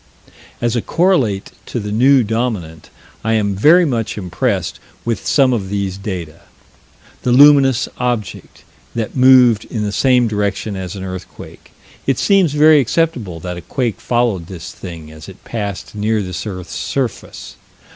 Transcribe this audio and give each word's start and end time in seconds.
As 0.59 0.75
a 0.75 0.81
correlate 0.81 1.51
to 1.67 1.79
the 1.79 1.91
New 1.91 2.23
Dominant, 2.23 2.89
I 3.23 3.33
am 3.33 3.53
very 3.53 3.85
much 3.85 4.17
impressed 4.17 4.79
with 5.05 5.27
some 5.27 5.53
of 5.53 5.69
these 5.69 5.95
data 5.95 6.39
the 7.21 7.31
luminous 7.31 7.87
object 7.99 8.63
that 8.95 9.15
moved 9.15 9.65
in 9.65 9.83
the 9.83 9.91
same 9.91 10.27
direction 10.27 10.75
as 10.75 10.95
an 10.95 11.03
earthquake 11.03 11.71
it 12.07 12.17
seems 12.17 12.53
very 12.53 12.79
acceptable 12.79 13.39
that 13.41 13.57
a 13.57 13.61
quake 13.61 14.01
followed 14.01 14.47
this 14.47 14.71
thing 14.71 15.11
as 15.11 15.29
it 15.29 15.43
passed 15.43 15.93
near 15.93 16.23
this 16.23 16.47
earth's 16.47 16.73
surface. 16.75 17.55